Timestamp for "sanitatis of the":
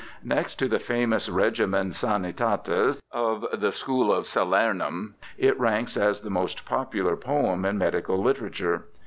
1.91-3.71